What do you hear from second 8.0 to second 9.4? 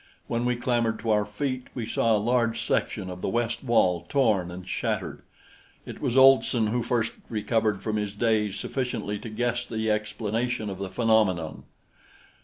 daze sufficiently to